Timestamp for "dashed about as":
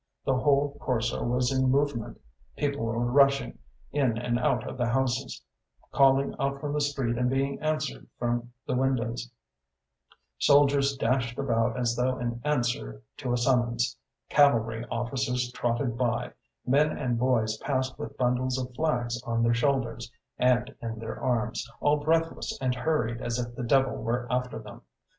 10.97-11.95